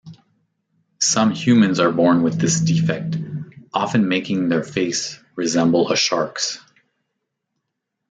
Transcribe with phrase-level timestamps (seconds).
[0.99, 3.15] Some humans are born with this defect,
[3.71, 6.57] often making their face resemble a shark's.